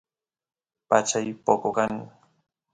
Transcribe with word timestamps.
pachay 0.87 1.27
poco 1.45 1.69
kan 1.77 1.93